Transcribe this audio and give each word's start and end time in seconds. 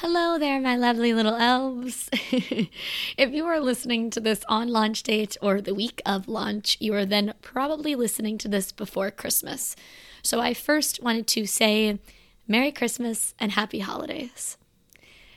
Hello 0.00 0.38
there, 0.38 0.60
my 0.60 0.76
lovely 0.76 1.12
little 1.12 1.34
elves. 1.34 2.08
if 2.12 3.32
you 3.32 3.44
are 3.46 3.58
listening 3.58 4.10
to 4.10 4.20
this 4.20 4.44
on 4.48 4.68
launch 4.68 5.02
date 5.02 5.36
or 5.42 5.60
the 5.60 5.74
week 5.74 6.00
of 6.06 6.28
launch, 6.28 6.76
you 6.78 6.94
are 6.94 7.04
then 7.04 7.34
probably 7.42 7.96
listening 7.96 8.38
to 8.38 8.46
this 8.46 8.70
before 8.70 9.10
Christmas. 9.10 9.74
So 10.22 10.38
I 10.38 10.54
first 10.54 11.02
wanted 11.02 11.26
to 11.26 11.46
say 11.46 11.98
Merry 12.46 12.70
Christmas 12.70 13.34
and 13.40 13.50
Happy 13.50 13.80
Holidays. 13.80 14.56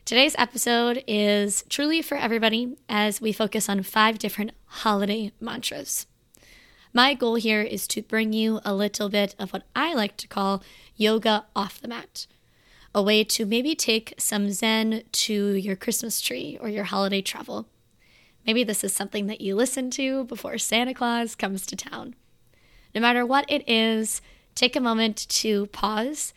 Today's 0.05 0.35
episode 0.37 1.03
is 1.07 1.63
truly 1.67 2.03
for 2.03 2.15
everybody 2.15 2.77
as 2.87 3.19
we 3.19 3.31
focus 3.31 3.67
on 3.67 3.81
five 3.81 4.19
different 4.19 4.51
holiday 4.65 5.31
mantras. 5.39 6.05
My 6.93 7.15
goal 7.15 7.33
here 7.33 7.63
is 7.63 7.87
to 7.87 8.03
bring 8.03 8.31
you 8.31 8.59
a 8.63 8.75
little 8.75 9.09
bit 9.09 9.33
of 9.39 9.53
what 9.53 9.63
I 9.75 9.95
like 9.95 10.17
to 10.17 10.27
call 10.27 10.61
yoga 10.95 11.47
off 11.55 11.81
the 11.81 11.87
mat 11.87 12.27
a 12.93 13.01
way 13.01 13.23
to 13.23 13.45
maybe 13.45 13.75
take 13.75 14.13
some 14.17 14.51
Zen 14.51 15.03
to 15.11 15.53
your 15.53 15.75
Christmas 15.75 16.19
tree 16.19 16.57
or 16.59 16.69
your 16.69 16.83
holiday 16.83 17.21
travel. 17.21 17.67
Maybe 18.45 18.63
this 18.63 18.83
is 18.83 18.93
something 18.93 19.27
that 19.27 19.41
you 19.41 19.55
listen 19.55 19.91
to 19.91 20.25
before 20.25 20.57
Santa 20.57 20.93
Claus 20.93 21.35
comes 21.35 21.65
to 21.67 21.75
town. 21.75 22.15
No 22.93 23.01
matter 23.01 23.25
what 23.25 23.45
it 23.49 23.67
is, 23.69 24.21
take 24.55 24.75
a 24.75 24.81
moment 24.81 25.27
to 25.29 25.67
pause, 25.67 26.33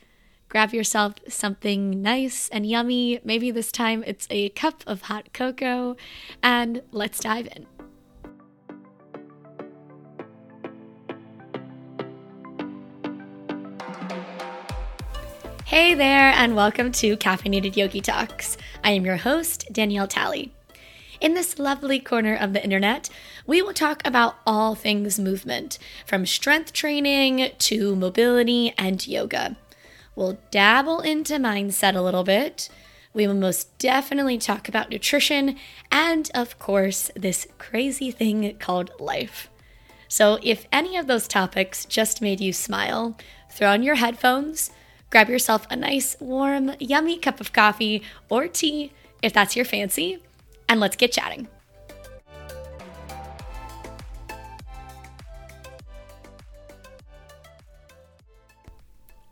grab 0.48 0.72
yourself 0.72 1.14
something 1.28 2.02
nice 2.02 2.48
and 2.50 2.64
yummy. 2.64 3.20
Maybe 3.24 3.50
this 3.50 3.72
time 3.72 4.04
it's 4.06 4.28
a 4.30 4.50
cup 4.50 4.84
of 4.86 5.02
hot 5.02 5.32
cocoa, 5.32 5.96
and 6.42 6.82
let's 6.92 7.18
dive 7.18 7.48
in. 7.56 7.66
Hey 15.74 15.94
there, 15.94 16.30
and 16.30 16.54
welcome 16.54 16.92
to 16.92 17.16
Caffeinated 17.16 17.76
Yogi 17.76 18.00
Talks. 18.00 18.56
I 18.84 18.92
am 18.92 19.04
your 19.04 19.16
host, 19.16 19.66
Danielle 19.72 20.06
Talley. 20.06 20.52
In 21.20 21.34
this 21.34 21.58
lovely 21.58 21.98
corner 21.98 22.36
of 22.36 22.52
the 22.52 22.62
internet, 22.62 23.10
we 23.44 23.60
will 23.60 23.74
talk 23.74 24.00
about 24.06 24.36
all 24.46 24.76
things 24.76 25.18
movement, 25.18 25.80
from 26.06 26.26
strength 26.26 26.72
training 26.72 27.50
to 27.58 27.96
mobility 27.96 28.72
and 28.78 29.04
yoga. 29.04 29.56
We'll 30.14 30.38
dabble 30.52 31.00
into 31.00 31.38
mindset 31.38 31.96
a 31.96 32.02
little 32.02 32.22
bit. 32.22 32.68
We 33.12 33.26
will 33.26 33.34
most 33.34 33.76
definitely 33.78 34.38
talk 34.38 34.68
about 34.68 34.90
nutrition 34.90 35.56
and, 35.90 36.30
of 36.36 36.56
course, 36.60 37.10
this 37.16 37.48
crazy 37.58 38.12
thing 38.12 38.56
called 38.60 38.92
life. 39.00 39.50
So, 40.06 40.38
if 40.40 40.68
any 40.70 40.96
of 40.96 41.08
those 41.08 41.26
topics 41.26 41.84
just 41.84 42.22
made 42.22 42.40
you 42.40 42.52
smile, 42.52 43.18
throw 43.50 43.72
on 43.72 43.82
your 43.82 43.96
headphones 43.96 44.70
Grab 45.14 45.28
yourself 45.28 45.64
a 45.70 45.76
nice, 45.76 46.16
warm, 46.18 46.72
yummy 46.80 47.16
cup 47.16 47.40
of 47.40 47.52
coffee 47.52 48.02
or 48.28 48.48
tea 48.48 48.90
if 49.22 49.32
that's 49.32 49.54
your 49.54 49.64
fancy, 49.64 50.18
and 50.68 50.80
let's 50.80 50.96
get 50.96 51.12
chatting. 51.12 51.46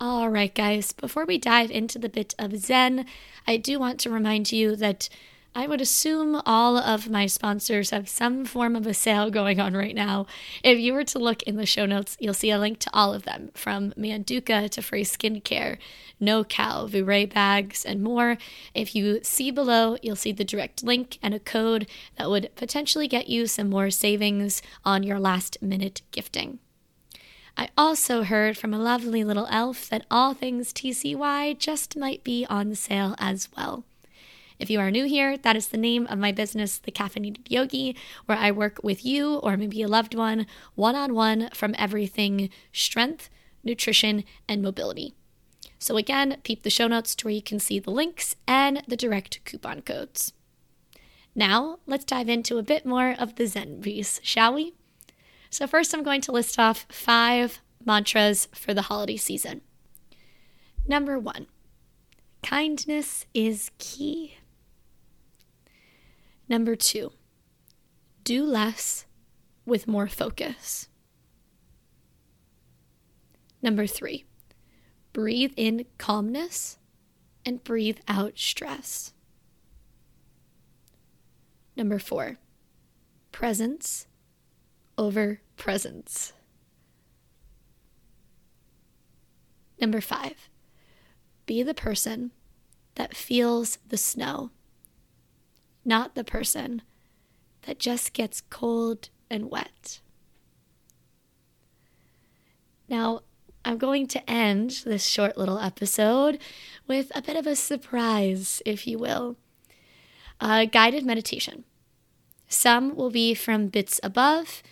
All 0.01 0.29
right, 0.29 0.55
guys, 0.55 0.93
before 0.93 1.25
we 1.25 1.37
dive 1.37 1.73
into 1.73 1.99
the 1.99 2.09
bit 2.09 2.37
of 2.39 2.57
Zen, 2.57 3.05
I 3.49 3.57
do 3.57 3.81
want 3.81 3.99
to 4.03 4.11
remind 4.11 4.53
you 4.53 4.77
that 4.77 5.09
I 5.55 5.67
would 5.67 5.83
assume 5.83 6.41
all 6.47 6.79
of 6.79 7.11
my 7.11 7.27
sponsors 7.27 7.91
have 7.91 8.09
some 8.09 8.47
form 8.47 8.75
of 8.75 8.87
a 8.87 8.95
sale 8.95 9.31
going 9.31 9.61
on 9.61 9.75
right 9.75 9.95
now. 9.95 10.27
If 10.65 10.79
you 10.79 10.95
were 10.95 11.05
to 11.05 11.19
look 11.19 11.43
in 11.43 11.57
the 11.57 11.67
show 11.67 11.85
notes, 11.85 12.17
you'll 12.19 12.33
see 12.33 12.51
a 12.51 12.59
link 12.59 12.79
to 12.81 12.91
all 12.95 13.13
of 13.13 13.25
them 13.25 13.51
from 13.53 13.93
Manduka 13.93 14.71
to 14.71 14.81
FRE 14.81 15.01
Skincare, 15.01 15.77
No 16.19 16.43
Cow, 16.43 16.87
Vooray 16.87 17.31
bags, 17.31 17.85
and 17.85 18.03
more. 18.03 18.39
If 18.75 18.95
you 18.95 19.21
see 19.23 19.51
below, 19.51 19.99
you'll 20.01 20.17
see 20.17 20.33
the 20.33 20.43
direct 20.43 20.83
link 20.83 21.19
and 21.23 21.35
a 21.35 21.39
code 21.39 21.87
that 22.17 22.31
would 22.31 22.51
potentially 22.57 23.07
get 23.07 23.29
you 23.29 23.47
some 23.47 23.69
more 23.69 23.91
savings 23.91 24.63
on 24.87 25.03
your 25.03 25.21
last 25.21 25.61
minute 25.61 26.01
gifting. 26.13 26.61
I 27.59 27.69
also 27.77 28.23
heard 28.23 28.57
from 28.57 28.73
a 28.73 28.79
lovely 28.79 29.23
little 29.23 29.49
elf 29.51 29.87
that 29.91 30.07
all 30.11 30.33
things 30.33 30.73
TCY 30.73 31.59
just 31.59 31.95
might 31.95 32.25
be 32.25 32.47
on 32.49 32.75
sale 32.75 33.15
as 33.19 33.51
well. 33.55 33.85
If 34.63 34.71
you 34.71 34.79
are 34.79 34.93
new 34.93 35.07
here, 35.07 35.37
that 35.39 35.57
is 35.57 35.67
the 35.67 35.77
name 35.77 36.07
of 36.07 36.21
my 36.21 36.31
business, 36.31 36.79
The 36.79 36.93
Caffeinated 36.93 37.51
Yogi, 37.51 37.97
where 38.27 38.39
I 38.39 38.53
work 38.53 38.79
with 38.81 39.05
you 39.05 39.39
or 39.39 39.57
maybe 39.57 39.83
a 39.83 39.89
loved 39.89 40.15
one 40.15 40.47
one 40.77 40.95
on 40.95 41.15
one 41.15 41.51
from 41.53 41.75
everything 41.77 42.49
strength, 42.73 43.29
nutrition, 43.65 44.23
and 44.49 44.63
mobility. 44.63 45.15
So, 45.81 45.97
again, 45.97 46.37
peep 46.45 46.63
the 46.63 46.71
show 46.71 46.87
notes 46.87 47.17
to 47.17 47.27
where 47.27 47.35
you 47.35 47.43
can 47.43 47.59
see 47.59 47.81
the 47.81 47.91
links 47.91 48.37
and 48.47 48.85
the 48.87 48.97
direct 48.97 49.45
coupon 49.45 49.83
codes. 49.83 50.33
Now, 51.35 51.81
let's 51.85 52.05
dive 52.05 52.29
into 52.29 52.59
a 52.59 52.63
bit 52.63 52.87
more 52.87 53.17
of 53.19 53.35
the 53.35 53.49
Zen 53.49 53.81
piece, 53.83 54.21
shall 54.23 54.55
we? 54.55 54.75
So, 55.51 55.67
first, 55.67 55.93
I'm 55.93 56.05
going 56.05 56.21
to 56.21 56.31
list 56.31 56.57
off 56.57 56.87
five 56.89 57.59
mantras 57.85 58.47
for 58.55 58.75
the 58.75 58.83
holiday 58.83 59.17
season. 59.17 59.63
Number 60.87 61.19
one, 61.19 61.49
kindness 62.45 63.27
is 63.35 63.73
key. 63.79 64.37
Number 66.53 66.77
two, 66.77 67.13
do 68.25 68.45
less 68.45 69.07
with 69.65 69.89
more 69.89 70.07
focus. 70.07 70.87
Number 73.63 73.87
three, 73.87 74.27
breathe 75.15 75.55
in 75.57 75.87
calmness 75.97 76.77
and 77.47 77.65
breathe 77.65 78.01
out 78.07 78.35
stress. 78.37 79.15
Number 81.75 81.99
four, 81.99 82.37
presence 83.33 84.07
over 84.99 85.41
presents. 85.57 86.35
Number 89.81 90.03
five, 90.03 90.51
be 91.47 91.63
the 91.63 91.73
person 91.73 92.31
that 92.97 93.17
feels 93.17 93.79
the 93.89 93.97
snow 93.97 94.51
not 95.85 96.15
the 96.15 96.25
person 96.25 96.83
that 97.63 97.79
just 97.79 98.13
gets 98.13 98.41
cold 98.41 99.09
and 99.31 99.51
wet. 99.51 100.01
Now, 102.89 103.21
I'm 103.65 103.79
going 103.79 104.07
to 104.09 104.31
end 104.31 104.83
this 104.85 105.07
short 105.07 105.39
little 105.39 105.59
episode 105.59 106.39
with 106.89 107.13
a 107.15 107.23
bit 107.23 107.37
of 107.37 107.47
a 107.47 107.57
surprise, 107.57 108.61
if 108.67 108.87
you 108.87 108.99
will. 108.99 109.37
A 110.41 110.67
guided 110.67 111.07
meditation. 111.07 111.65
Some 112.49 112.97
will 112.97 113.11
be 113.11 113.35
from 113.35 113.69
bits 113.69 114.01
above, 114.03 114.63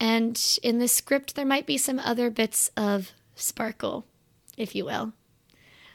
and 0.00 0.58
in 0.62 0.80
the 0.80 0.88
script, 0.88 1.36
there 1.36 1.46
might 1.46 1.66
be 1.66 1.78
some 1.78 2.00
other 2.00 2.28
bits 2.28 2.70
of 2.76 3.12
sparkle, 3.36 4.04
if 4.56 4.74
you 4.74 4.84
will. 4.84 5.12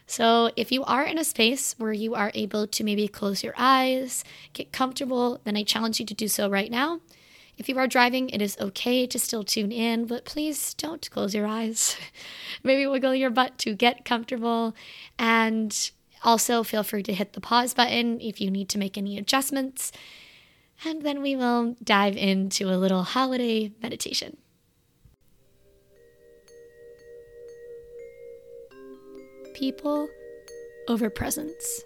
So, 0.09 0.51
if 0.55 0.71
you 0.71 0.85
are 0.85 1.03
in 1.03 1.17
a 1.17 1.25
space 1.25 1.75
where 1.77 1.91
you 1.91 2.15
are 2.15 2.31
able 2.33 2.65
to 2.65 2.83
maybe 2.83 3.09
close 3.09 3.43
your 3.43 3.53
eyes, 3.57 4.23
get 4.53 4.71
comfortable, 4.71 5.41
then 5.43 5.57
I 5.57 5.63
challenge 5.63 5.99
you 5.99 6.05
to 6.05 6.13
do 6.13 6.29
so 6.29 6.49
right 6.49 6.71
now. 6.71 7.01
If 7.57 7.67
you 7.67 7.77
are 7.77 7.87
driving, 7.87 8.29
it 8.29 8.41
is 8.41 8.57
okay 8.57 9.05
to 9.05 9.19
still 9.19 9.43
tune 9.43 9.71
in, 9.71 10.05
but 10.05 10.23
please 10.23 10.73
don't 10.75 11.09
close 11.11 11.35
your 11.35 11.45
eyes. 11.45 11.97
maybe 12.63 12.87
wiggle 12.87 13.15
your 13.15 13.29
butt 13.29 13.57
to 13.59 13.73
get 13.75 14.05
comfortable. 14.05 14.73
And 15.19 15.91
also, 16.23 16.63
feel 16.63 16.83
free 16.83 17.03
to 17.03 17.13
hit 17.13 17.33
the 17.33 17.41
pause 17.41 17.73
button 17.73 18.21
if 18.21 18.39
you 18.39 18.49
need 18.49 18.69
to 18.69 18.77
make 18.77 18.97
any 18.97 19.17
adjustments. 19.17 19.91
And 20.85 21.01
then 21.01 21.21
we 21.21 21.35
will 21.35 21.75
dive 21.83 22.15
into 22.15 22.69
a 22.69 22.77
little 22.77 23.03
holiday 23.03 23.73
meditation. 23.81 24.37
People 29.57 30.07
over 30.87 31.09
presents. 31.09 31.83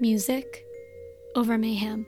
Music 0.00 0.64
over 1.34 1.58
mayhem. 1.58 2.06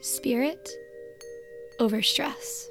Spirit 0.00 0.70
over 1.80 2.00
stress. 2.02 2.69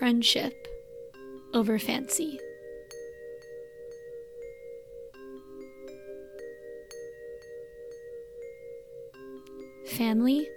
friendship 0.00 0.66
over 1.52 1.78
fancy. 1.78 2.40
Family 9.88 10.48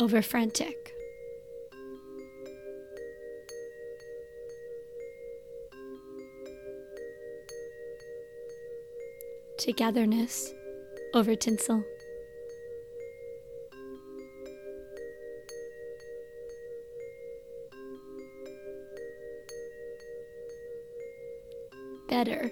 over 0.00 0.22
frantic. 0.22 0.92
Togetherness 9.56 10.52
over 11.14 11.36
tinsel. 11.36 11.84
Better 22.08 22.50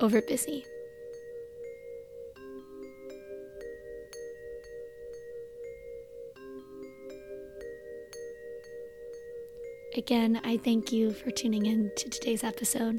over 0.00 0.22
busy. 0.22 0.64
Again, 9.94 10.40
I 10.42 10.56
thank 10.56 10.90
you 10.90 11.12
for 11.12 11.30
tuning 11.30 11.66
in 11.66 11.92
to 11.96 12.08
today's 12.08 12.42
episode. 12.42 12.98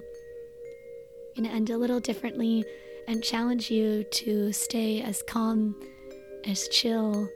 I'm 1.35 1.43
going 1.43 1.49
to 1.49 1.55
end 1.55 1.71
a 1.71 1.77
little 1.77 1.99
differently 1.99 2.63
and 3.07 3.23
challenge 3.23 3.71
you 3.71 4.03
to 4.03 4.53
stay 4.53 5.01
as 5.01 5.23
calm, 5.23 5.75
as 6.45 6.67
chill, 6.67 7.27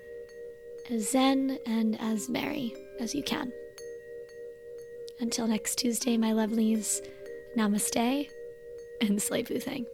as 0.91 1.09
zen, 1.09 1.57
and 1.65 1.99
as 1.99 2.29
merry 2.29 2.75
as 2.99 3.15
you 3.15 3.23
can. 3.23 3.51
Until 5.19 5.47
next 5.47 5.79
Tuesday, 5.79 6.17
my 6.17 6.31
lovelies, 6.33 7.01
namaste 7.57 8.29
and 9.01 9.21
slay 9.21 9.41
thing. 9.59 9.85